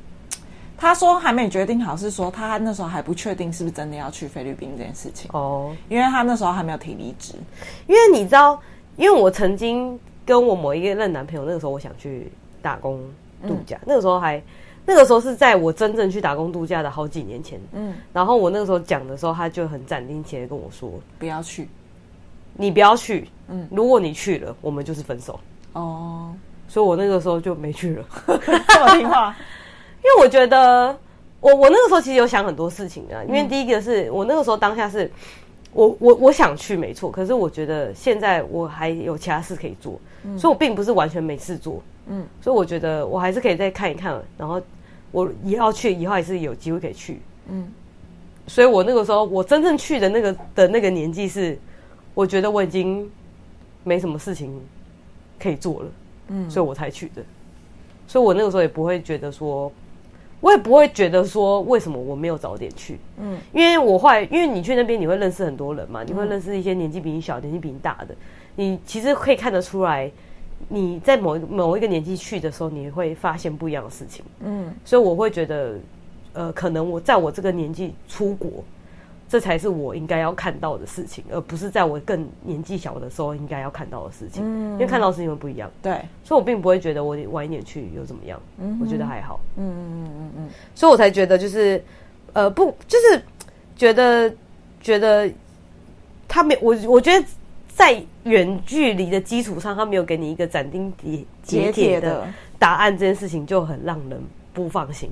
[0.81, 7.35] 他说还没决定好，是说他那时候还不确定是不是真的要去菲律宾这件事情哦，因为他那时候还没有提离职。
[7.85, 8.59] 因为你知道，
[8.97, 12.31] 因为我曾经跟我某一个任男朋友，那个时候我想去
[12.63, 12.99] 打工
[13.47, 14.41] 度假，嗯、那个时候还
[14.83, 21.69] 那个时候是在我真正去打工度假的好几年前，嗯，然后我那个时候讲的时候，他就很斩钉截铁跟我说不要去。
[22.53, 23.29] 你不要去。
[23.49, 25.39] 嗯，如果你去了，我们就是分手。
[25.73, 26.33] 哦，
[26.67, 28.05] 所以我那个时候就没去了，
[28.67, 29.35] 这么听话。
[30.03, 30.97] 因为我觉得，
[31.39, 33.23] 我我那个时候其实有想很多事情啊。
[33.27, 35.09] 因为第一个是我那个时候当下是，
[35.73, 39.99] 我我我想去没错，可是我觉得现在我还有其他事可以做，
[40.37, 41.81] 所以我并不是完全没事做。
[42.07, 44.59] 嗯，所以我觉得我还是可以再看一看，然后
[45.11, 47.21] 我以后去，以后还是有机会可以去。
[47.47, 47.71] 嗯，
[48.47, 51.57] 所以我那个时候我真正去的那个的那个年纪是，
[52.15, 53.07] 我觉得我已经
[53.83, 54.59] 没什么事情
[55.39, 55.89] 可以做了。
[56.29, 57.21] 嗯，所以我才去的。
[58.07, 59.71] 所以我那个时候也不会觉得说。
[60.41, 68.15] 我也不会觉得说为什么我没有早点去，嗯，因为我会，因为你去那边你会认识很多人嘛，你会认识一些年纪比你小、年纪比你大的，
[68.55, 70.11] 你其实可以看得出来，
[70.67, 75.75] 你在某一某一个年纪去的时候，你会发现不一样的事情，嗯，所以我会觉得，
[76.33, 78.49] 呃，可能我在我这个年纪出国。
[79.31, 84.43] 这才是我应该要看到的事情，而不是在我更年纪小的时候应该要看到的事情。
[84.45, 85.71] 嗯，因为看到的事情会不一样。
[85.81, 88.37] 对，所以我并不会觉得我晚一点去又怎么样。
[88.57, 89.39] 嗯，我觉得还好。
[89.55, 90.05] 嗯。
[90.75, 91.83] 所以我才觉得就是，
[92.33, 93.21] 呃，不，就是
[93.75, 94.33] 觉得
[94.81, 95.29] 觉得
[96.27, 97.25] 他没我，我觉得
[97.75, 100.91] 在远距离的基础上，他没有给你一个斩钉
[101.43, 102.27] 截铁的
[102.59, 104.21] 答案，这件事情就很让人
[104.53, 105.09] 不放心。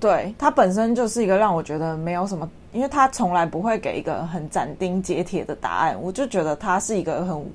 [0.00, 2.48] 对，他本身就是一个让我觉得没有什么。
[2.70, 7.52] 因为他从来不会给一个很斩钉截铁的答案，我就觉得他是一个很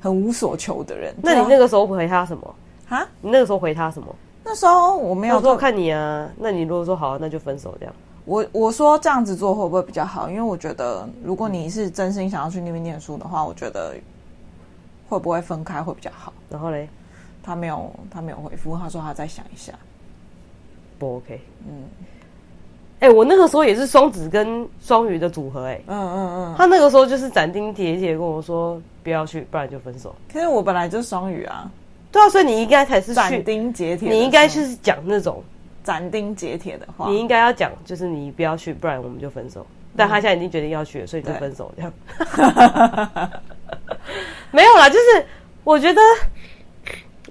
[0.00, 1.14] 很无所求的人。
[1.22, 2.54] 那你那个时候回他什么？
[2.88, 3.06] 啊？
[3.20, 4.14] 你那个时候回他什么？
[4.48, 6.30] 那时候我没有说看你啊。
[6.36, 7.92] 那你如果说好啊，那就分手这样。
[8.24, 10.30] 我我说这样子做会不会比较好？
[10.30, 13.96] 因为我觉得如果你是真心想要去那边念书的话，我觉得
[15.08, 16.32] 会不会分开会比较好。
[16.48, 16.88] 然后嘞，
[17.42, 19.72] 他没有他没有回复，他说他再想一下。
[20.96, 21.40] 不 OK？
[21.68, 21.84] 嗯。
[22.98, 30.14] 哎、欸，我那个时候也是双子跟双鱼的组合、欸，哎，嗯嗯嗯，他那个时候就是斩钉截铁跟我说不要去，不然就分手。
[30.32, 31.70] 可是我本来就是双鱼啊，
[32.16, 35.42] 对啊，所以你应该才是斩钉截铁，你应该是讲那种
[35.84, 39.66] 斩钉截铁的话，你应该要讲就是你不要去，不然我们就分手。
[39.94, 41.92] 但他现在已经决定要去了，所以就分手这样。
[44.50, 45.26] 没有啦，就是
[45.64, 46.00] 我觉得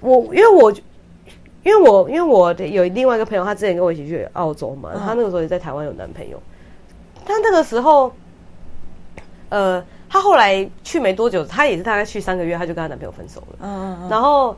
[0.01, 0.73] 我因为我。
[1.65, 6.39] 因为我因为我有另外一个朋友，他之前跟我一起去澳洲嘛，他那个时候也在台湾有男朋友。
[7.25, 8.13] 他那个时候，
[9.49, 13.57] 呃，他后来去没多久，他也是大概去三个月，他就跟他男朋友分手了。
[13.63, 14.09] 嗯嗯。
[14.09, 14.55] 然后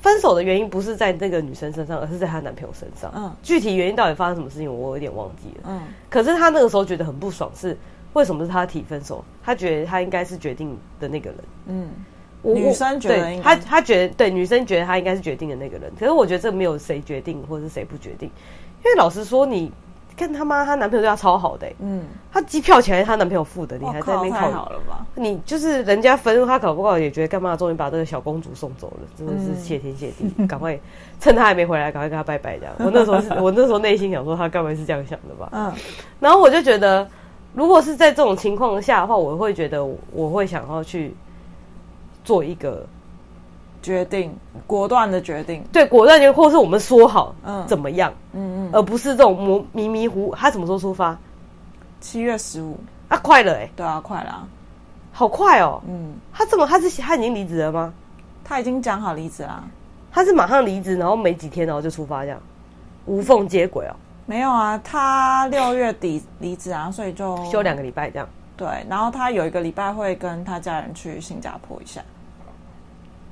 [0.00, 3.12] 分手的原因不是在那个女生身上，而是在她男朋友身上。
[3.14, 3.34] 嗯。
[3.42, 5.64] 具体原因到底发生什么事情，我有点忘记了。
[5.68, 5.82] 嗯。
[6.08, 7.76] 可是她那个时候觉得很不爽，是
[8.14, 9.24] 为什么是她提分手？
[9.42, 11.38] 她觉得她应该是决定的那个人。
[11.66, 11.90] 嗯。
[12.42, 18.30] 女生觉得她她觉得对女生觉得她应该是决定的那个人，可是我觉得这没有谁决定或者是谁不决定，
[18.82, 19.70] 因为老实说，你
[20.20, 25.06] 跟他妈她男朋友对她超好的、欸，嗯，她机票钱是她男朋友付的，你还在那边考好了吧？
[25.14, 27.56] 你就是人家分，他搞不好也觉得干嘛？
[27.56, 30.78] 终于把这个小公主送走了，真的是谢天谢地，赶、嗯、快
[31.18, 32.74] 趁他还没回来，赶快跟他拜拜这样。
[32.84, 35.48] 我那时候是我那时候内心想说，他该不会是这样想的吧？
[35.52, 35.72] 嗯，
[36.20, 37.08] 然后我就觉得，
[37.54, 41.14] 如果是在这种情况下的话，我会觉得我会想要去。
[42.22, 42.86] 做一个
[43.82, 44.34] 决定，
[44.66, 45.64] 果断的决定。
[45.72, 50.34] 对，果断决定，或是我们说好，嗯，怎么样，嗯嗯，而不是这种模迷迷糊。
[50.36, 51.18] 他什么时候出发？
[52.00, 54.46] 七月十五啊，快了哎、欸，对啊，快了，
[55.12, 55.82] 好快哦。
[55.86, 57.92] 嗯，他这么，他是他已经离职了吗？
[58.44, 59.62] 他已经讲好离职啦。
[60.12, 62.40] 他是马上离职，然后没几天，然后就出发，这样
[63.06, 63.94] 无缝接轨哦。
[64.26, 68.28] 没有啊，他六月底离职啊，所以就休两个礼拜这样。
[68.56, 72.00] 对，然后他有一个礼拜会跟他家人去新加坡一下，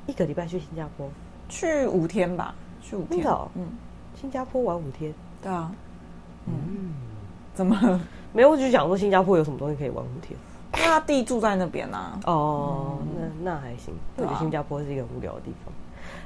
[0.08, 1.08] 一个礼拜去新加坡，
[1.48, 3.24] 去五天吧，去五天。
[3.54, 3.68] 嗯，
[4.20, 5.70] 新加坡玩五天，对啊，
[6.46, 6.94] 嗯，
[7.54, 8.00] 怎么
[8.32, 8.50] 没有？
[8.50, 10.36] 我就想说新加坡有什么东西可以玩五天？
[10.74, 12.20] 因为他弟住在那边呐、啊。
[12.24, 13.94] 哦，嗯、那那还行。
[14.16, 15.72] 我觉得新加坡是一个很无聊的地方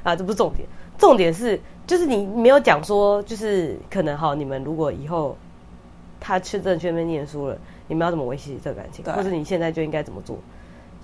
[0.05, 0.67] 啊，这不是重点，
[0.97, 5.37] 重点是就是你没有讲说，就是可能好，你们如果以后
[6.21, 7.59] 他去真的去那边念书了。
[7.89, 9.05] 你们要怎么维系这个感情？
[9.05, 10.39] 或者你现在就应该怎么做？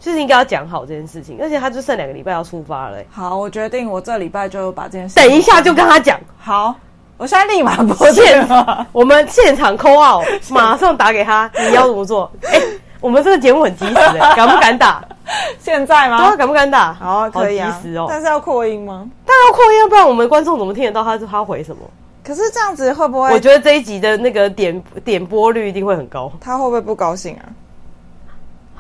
[0.01, 1.39] 就是应该要讲好这件事情。
[1.41, 3.07] 而且他就剩两个礼拜要出发了、欸。
[3.11, 5.15] 好，我决定，我这礼拜就把这件事。
[5.17, 6.19] 等一下就跟他讲。
[6.39, 6.75] 好，
[7.17, 8.47] 我现在立马拨电。
[8.93, 11.51] 我们现场 call out， 马上打给他。
[11.69, 12.31] 你要怎么做？
[12.47, 15.05] 哎、欸，我们这个节目很及时、敢不敢打？
[15.61, 16.19] 现在吗？
[16.19, 16.95] 对啊，敢不敢打？
[16.95, 17.79] 好，可以啊。
[17.83, 18.07] 及时哦。
[18.09, 19.07] 但是要扩音吗？
[19.27, 21.83] 当然要扩音，不然我们观众怎么听得到他他回什么？
[22.25, 23.33] 可是这样子会不会？
[23.33, 26.31] 我觉得这一集的那个点点播率一定会很高。
[26.41, 27.45] 他会不会不高兴啊？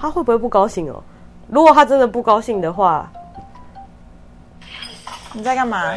[0.00, 1.02] 他会不会不高兴哦？
[1.48, 3.10] 如果他真的不高兴的话，
[5.32, 5.96] 你在干嘛？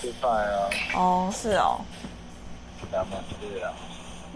[0.00, 0.70] 吃饭啊。
[0.94, 1.80] 哦，是哦。
[2.90, 3.72] 干嘛吃啊？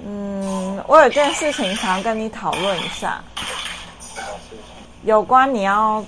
[0.05, 3.23] 嗯，我有件事情想要跟你讨论一下。
[4.01, 4.59] 什么事情？
[5.05, 6.05] 有关你要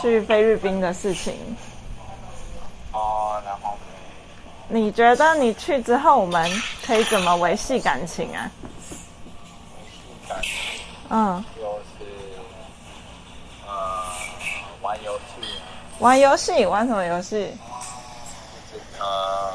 [0.00, 1.34] 去菲律宾的事情。
[2.92, 3.76] 哦，然后
[4.68, 6.50] 你觉得你去之后，我们
[6.86, 8.50] 可以怎么维系感情啊？
[9.76, 10.50] 维系感情，
[11.10, 12.06] 嗯，就是
[13.66, 13.72] 呃
[14.80, 15.46] 玩游戏，
[16.00, 17.56] 玩游戏，玩什么游戏？
[18.98, 19.52] 呃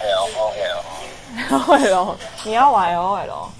[0.00, 0.84] ，L O L。
[1.50, 3.50] L O L，你要玩 L O L？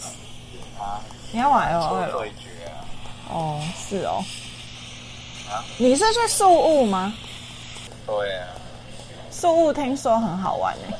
[0.78, 1.00] 啊，
[1.30, 2.18] 你要玩 L O 做 L？
[2.18, 2.84] 对决啊。
[3.30, 4.24] 哦，是哦。
[5.50, 5.64] 啊？
[5.76, 7.14] 你是去宿雾吗？
[8.06, 8.48] 对啊。
[9.30, 10.96] 宿雾听说很好玩呢。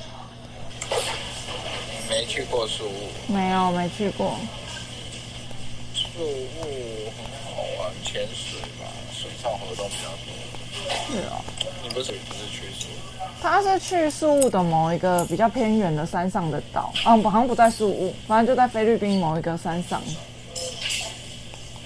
[2.08, 3.10] 没去过宿雾。
[3.26, 4.38] 没有，没去过。
[5.94, 7.24] 宿雾很
[7.56, 10.57] 好玩，潜水吧，水上活动比较多。
[10.88, 11.44] 是哦。
[11.82, 12.62] 你不是不是去？
[13.40, 20.02] 他是去宿雾的某一个比较偏远的山上的岛，嗯，好像不在宿雾，反正就在菲律宾某一个山上。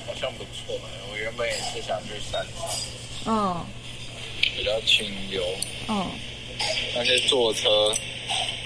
[0.06, 2.66] 好像不错哎，我原本也是想去山上。
[3.26, 3.60] 嗯。
[4.56, 5.42] 比较清幽。
[5.88, 6.06] 嗯。
[6.94, 7.68] 但是坐车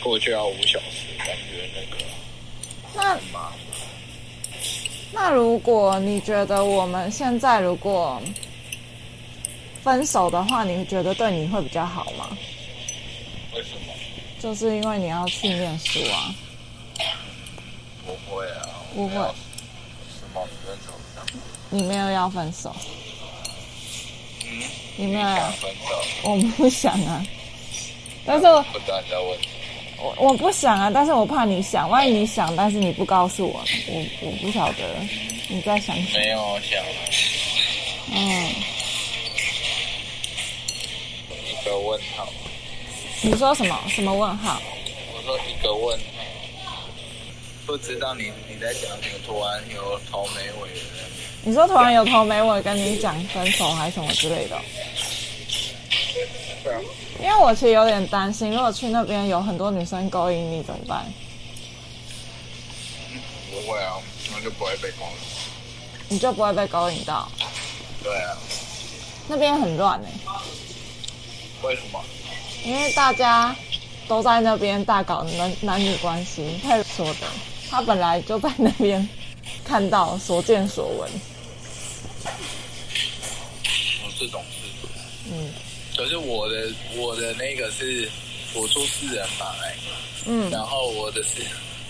[0.02, 2.04] 过去要五小时，感觉那个
[2.94, 3.58] 那很麻烦。
[5.12, 8.20] 那如果你觉得我们现在如果
[9.86, 12.36] 分手的话，你觉得对你会比较好吗？
[13.54, 13.92] 为什么？
[14.40, 16.34] 就是因为你要去念书啊。
[18.04, 18.66] 不会啊。
[18.92, 19.14] 不会。
[19.14, 21.22] 什么分手的？
[21.70, 22.74] 你没有要分手。
[24.42, 24.62] 嗯。
[24.96, 26.30] 你没有要分手？
[26.30, 27.24] 我不想啊。
[28.24, 29.38] 但是我不知道你在问。
[29.98, 34.82] 我我不想啊，但是我怕你想，万一你想，但是你不告诉我，我我不晓得
[35.48, 36.08] 你在想什么。
[36.18, 36.82] 没有想。
[38.10, 38.50] 嗯。
[41.66, 42.28] 一个问号。
[43.22, 43.76] 你说什么？
[43.88, 44.62] 什么问号？
[45.12, 45.98] 我说一个问
[46.64, 46.84] 号。
[47.66, 49.18] 不知道你你在讲什么？
[49.26, 50.80] 突然有头没尾的。
[51.42, 54.56] 你说突然有头没尾跟你讲分手还是什么之类的？
[56.62, 56.80] 对啊。
[57.20, 61.04] 因为我其实有点担心，如果去那边有很多女生勾引你怎么办？
[63.50, 63.94] 不会啊，
[64.30, 65.16] 那就不会被勾引。
[66.10, 67.28] 你就不会被勾引到？
[68.04, 68.38] 对啊。
[69.26, 70.08] 那边很乱哎。
[71.62, 72.04] 为什么？
[72.64, 73.54] 因为大家
[74.08, 77.26] 都在那边大搞男男女关系，他说的，
[77.70, 79.08] 他本来就在那边
[79.64, 81.10] 看到所见所闻。
[84.04, 84.88] 有这种事？
[85.30, 85.50] 嗯。
[85.96, 88.06] 可是我的我的那个是
[88.52, 89.74] 我住四人房哎，
[90.26, 91.40] 嗯，然后我的是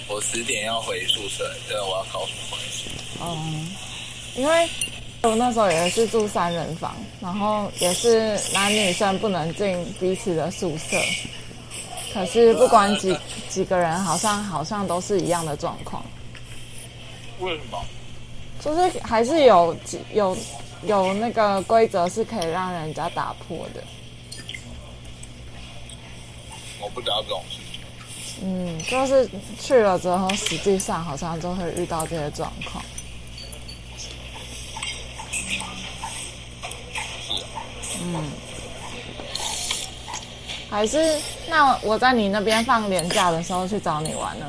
[0.07, 2.85] 我十点要回宿舍，对，我要考什么关系？
[3.21, 3.75] 嗯，
[4.37, 4.69] 因为
[5.27, 10.97] 我那时候也是住三人房，然后也是男女生不能进彼此的宿舍，
[12.15, 13.17] 可是不管几
[13.49, 16.05] 几个人，好像好像都是一样的状况。
[17.41, 17.85] 为什么？
[18.61, 19.77] 就是还是有
[20.15, 20.37] 有
[20.85, 23.83] 有那个规则是可以让人家打破的。
[26.81, 27.81] 我不知道这种事情。
[28.43, 29.29] 嗯，就是
[29.61, 32.85] 去了之后，实际上好像就会遇到这些状况。
[38.15, 38.23] 嗯，
[40.71, 44.47] 还是那我在你那边放年假的时候去找你玩呢？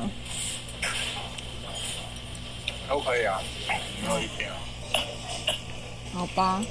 [2.88, 3.42] 都可以啊，
[4.04, 4.56] 没有一天啊。
[6.14, 6.64] 好吧。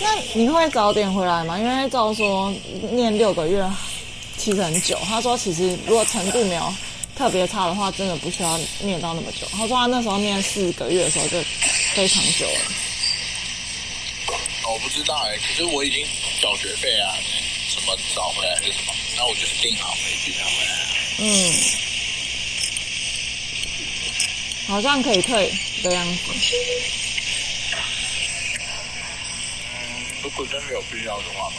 [0.00, 1.58] 那你会早点回来吗？
[1.58, 2.52] 因为照说
[2.90, 3.64] 念六个月
[4.36, 4.98] 其实很久。
[5.04, 6.74] 他说其实如果程度没有
[7.16, 9.46] 特别差的话，真的不需要念到那么久。
[9.52, 11.40] 他说他那时候念四个月的时候就
[11.94, 12.60] 非常久了。
[14.72, 16.06] 我不知道哎、欸，可是我已经
[16.40, 17.14] 缴学费啊，
[17.68, 18.92] 什么找回来还是什么？
[19.16, 20.72] 那我就是订好回去才回来。
[21.18, 21.52] 嗯，
[24.66, 26.32] 好像可以退的样子。
[29.76, 31.56] 嗯如果真的有必要的话吧。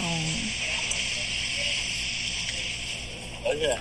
[0.00, 0.50] 嗯。
[3.44, 3.76] 而且，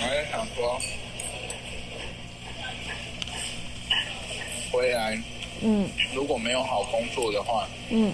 [0.00, 0.78] 我也想说，
[4.74, 5.16] 回来，
[5.62, 8.12] 嗯，如果没有好工作的话，嗯，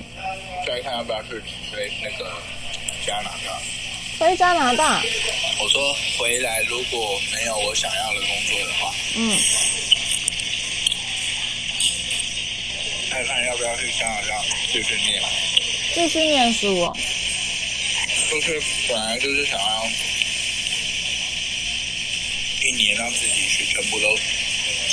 [0.66, 1.40] 再看要不要去
[1.72, 2.30] 飞那个
[3.06, 3.58] 加拿大。
[4.18, 5.02] 飞加拿大？
[5.62, 9.38] 我说回来如果没有我想要的工作的话，嗯。
[13.11, 15.22] 再看要不要去加拿大继续念，
[15.94, 16.96] 继续念书哦。
[18.30, 19.84] 就是本来就是想要
[22.62, 24.16] 一年让自己去全部都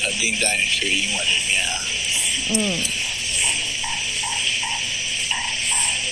[0.08, 1.72] 沉浸在学英文里面啊。
[2.56, 2.58] 嗯。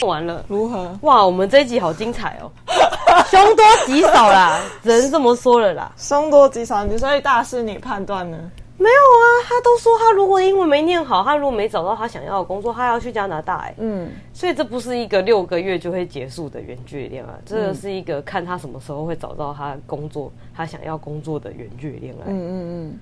[0.06, 1.00] 完了，如何？
[1.04, 2.52] 哇，我们这一集好精彩哦！
[3.32, 5.94] 凶多吉少啦， 只能这么说了啦。
[5.98, 8.52] 凶多吉少，你所以大师你判断呢？
[8.78, 13.76] 没有啊，他都说他如果英文没念好，他如果没找到他想要的工作，他要去加拿大哎、欸。
[13.78, 22.26] 嗯，所以这不是一个六个月就会结束的远距离恋爱，这个是一个看他什么时候会找到他工作，他想要工作的远距离恋爱。
[22.28, 23.00] 嗯嗯嗯，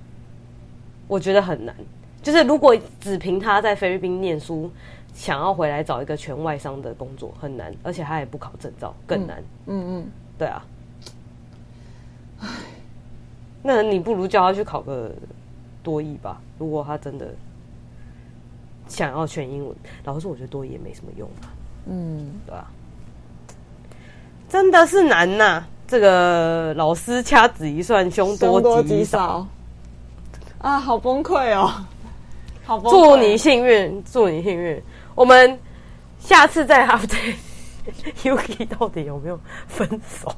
[1.08, 1.74] 我觉得很难，
[2.22, 4.70] 就是如果只凭他在菲律宾念书，
[5.12, 9.42] 想要回来找一个全外商的工作很难，而且他也不考证照，更难。
[9.66, 10.06] 嗯嗯，嗯，
[10.38, 10.64] 对啊。
[12.40, 12.48] 唉，
[13.62, 15.10] 那你不如叫他去考个。
[15.84, 17.28] 多译吧，如果他真的
[18.88, 21.52] 想要全英文，老实说，我觉得多译也没什么用啊。
[21.84, 22.64] 嗯，对啊，
[24.48, 25.68] 真的是难呐、啊。
[25.86, 29.46] 这个老师掐指一算，凶多吉少
[30.64, 31.70] 啊，好崩溃哦！
[32.64, 34.82] 好崩溃，祝你幸运，祝你幸运。
[35.14, 35.58] 我们
[36.18, 37.34] 下次再 update
[38.24, 39.38] Yuki 到底有没有
[39.68, 40.32] 分手，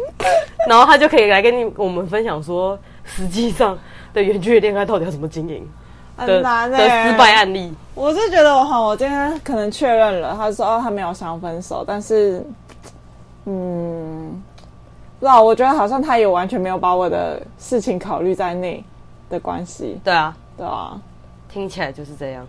[0.66, 3.78] 然后他就可以来跟你我们分享说，实际上。
[4.14, 5.62] 的远距离恋爱到底要怎么经营？
[6.16, 7.70] 很难的、欸、失败案例。
[7.94, 12.42] 我是觉得我好，我今天可能确认了，他说哦，他没有想分手，但是，
[13.44, 14.42] 嗯，
[15.20, 18.82] 不知道，我觉得好像他也完全没有把我的事情考虑在内
[19.28, 20.00] 的关系。
[20.04, 21.00] 对啊，对啊，
[21.48, 22.46] 听起来就是这样。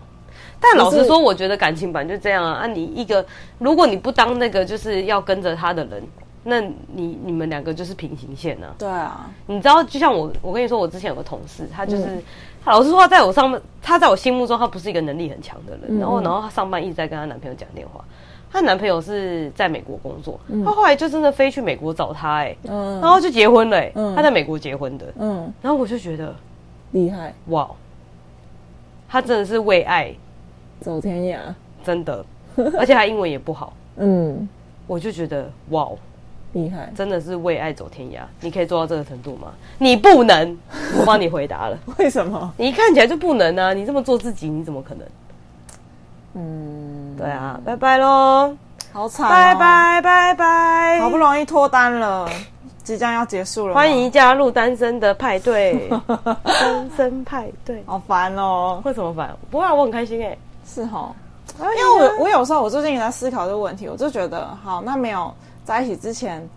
[0.60, 2.60] 但老实说，我觉得感情本来就这样啊。
[2.60, 3.24] 啊，你一个，
[3.58, 6.02] 如果你不当那个就是要跟着他的人。
[6.44, 8.74] 那你你们两个就是平行线呢、啊？
[8.78, 12.22] 对啊，你知道，就像我，我跟你说，我之前有个同事，他就是，嗯、
[12.64, 15.82] 他老实说，他在我上面，他在我心目中，他不是一个能力很强的人。
[15.88, 18.02] 嗯、然后，然后她上班一直在跟她男朋友讲电话，
[18.50, 26.34] 她男朋友是在美国工作，嗯、他后来就真的飞去美国找他、欸，哎，嗯，然后就结婚了、欸，嗯，他在美国结婚的，嗯，然后我就觉得
[26.92, 27.68] 厉害，哇，
[29.08, 30.14] 他真的是为爱
[30.80, 31.38] 走天涯，
[31.84, 32.24] 真的，
[32.78, 34.48] 而且他英文也不好， 嗯，
[34.86, 35.88] 我就觉得哇。
[36.54, 38.20] 厉害，真的是为爱走天涯。
[38.40, 39.52] 你可以做到这个程度吗？
[39.76, 40.58] 你不能，
[40.98, 41.78] 我帮你回答了。
[41.98, 42.50] 为什么？
[42.56, 43.74] 你看起来就不能啊！
[43.74, 45.06] 你这么做自己，你怎么可能？
[46.36, 48.56] 嗯，对啊，拜拜喽，
[48.94, 52.26] 好惨、哦，拜拜拜拜，好不容易脱单了，
[52.88, 55.90] 即将要结束了，欢迎加入单身的派对，
[56.42, 58.80] 单身派对，好烦哦！
[58.82, 59.36] 为什么烦？
[59.50, 61.14] 不会、啊，我很开心哎、欸，是哈，
[61.60, 65.30] 因为我我有时候我最近也在思考这个问题，我就觉得好，那没有。
[65.66, 66.48] 在一起之前，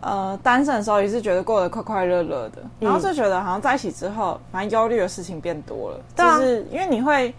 [0.00, 7.34] 呃，单身的时候也是觉得过得快快乐乐的，然后就觉得好像在一起之后，反正忧虑的事情变多了，嗯、就是因为你会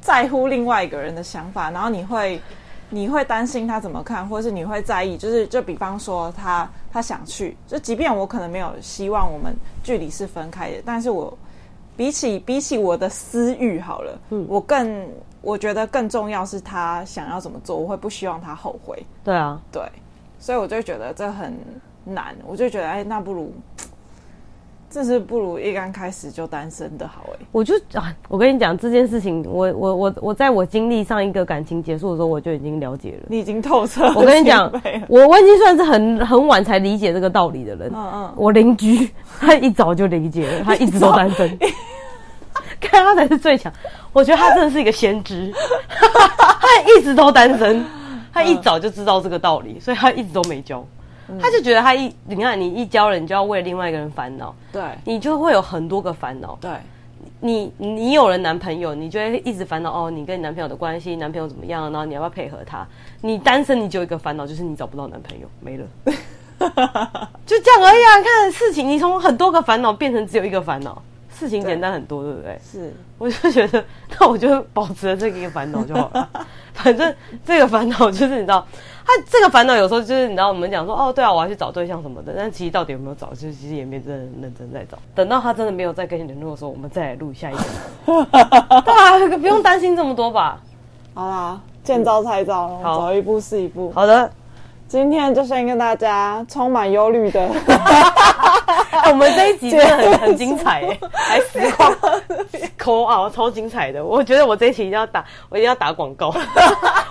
[0.00, 2.40] 在乎另外一个人的想法，然后你会
[2.88, 6.66] 你会担心他怎么看，或者是你会在意，就是就比方说他
[6.96, 11.36] 他想去，就即便我可能没有希望我们距离是分开的，但是我
[11.94, 15.06] 比起比起我的私欲好了，嗯，我更
[15.42, 19.04] 我觉得更重要是他想要怎么做，我会不希望他后悔。
[19.22, 19.82] 对啊，对。
[20.38, 21.54] 所以我就觉得这很
[22.02, 23.52] 难，我就觉得哎，那不如，
[24.88, 27.46] 这是不如一刚开始就单身的好哎。
[27.52, 33.26] 我就啊，我跟你讲这件事情，我我我我在我经历上一个感情结束的时候，我就已经了解了。
[33.28, 34.06] 你已经透彻。
[34.14, 34.70] 我跟你讲，
[35.08, 37.90] 我我已经算是很很晚才理解这个道理的人。
[37.94, 38.32] 嗯嗯。
[38.36, 39.10] 我邻居
[39.40, 41.58] 他一早就理解了，他一直都单身，
[42.80, 43.72] 看他才是最强。
[44.12, 45.52] 我觉得他真的是一个先知，
[45.90, 47.84] 他一直都单身。
[48.32, 50.84] 他一早就知道这个道理，所以他一直都没交。
[51.28, 56.56] 嗯、他就觉得他一，你看你一交了，你就要为另外一个人烦恼，对，你就会有很多个烦恼。
[56.60, 56.70] 对，
[57.40, 62.86] 你你有了男朋友，你就会一直烦恼哦，你跟你男朋友的关系，男朋友怎么样，然后你要不要配合他？
[63.20, 65.86] 你单身，你就有一个烦恼，就是你找不到男朋友，没了，
[67.44, 68.22] 就这样而已啊！
[68.22, 71.02] 看事情，你从很多个烦恼变成只有一个烦恼。
[71.38, 72.60] 事情简单很多，对，对不对？
[72.64, 73.84] 是，我就觉得，
[74.18, 76.26] 那我就保持了这个烦恼就好了。
[76.72, 77.14] 反正
[77.44, 78.66] 这个烦恼就是你知道，
[79.06, 84.98] 他这个烦恼有时候就是你知道，我们讲说哦，对啊，我要去找对象什么的，但其实到底有没有找，就其实也没真的认真在找。
[85.14, 87.60] 等到他真的没有再跟你联络的时候，我们再来录下一个。
[88.82, 90.60] 对啊，不用担心这么多吧？
[91.14, 93.92] 好啦，见招拆招，好走一步是一步。
[93.94, 94.30] 好的。
[94.88, 97.40] 今天就先跟大家充满忧虑的，
[99.10, 101.92] 我们这一集真的很很精彩哎， 还实况
[102.78, 104.04] 抠啊，超精彩的！
[104.04, 106.32] 我觉得我这一期一定要打，我一定要打广告，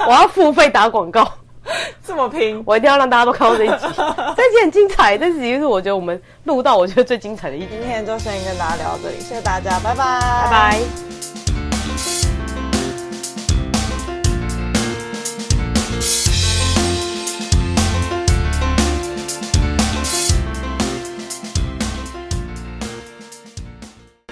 [0.07, 1.27] 我要付费打广告，
[2.05, 3.75] 这么拼，我一定要让大家都看到这一集，
[4.35, 7.67] 这一集很精彩，这一集是我觉得我们录到我觉得最精彩的一集。
[7.71, 11.24] 今天就先跟大家聊到这里，谢谢大家，拜拜，拜拜。